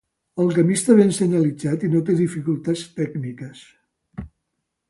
El 0.43 0.47
camí 0.53 0.77
està 0.77 0.95
ben 0.99 1.11
senyalitzat 1.17 1.85
i 1.87 1.91
no 1.97 2.01
té 2.09 2.17
dificultats 2.23 2.87
tècniques. 3.01 3.63